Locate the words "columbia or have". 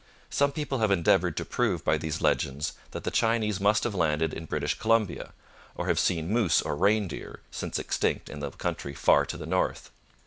4.79-5.99